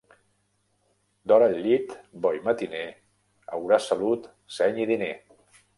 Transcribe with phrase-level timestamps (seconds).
[1.31, 1.93] D'hora al llit,
[2.25, 2.83] bo i matiner,
[3.59, 5.15] hauràs salut, seny i diner.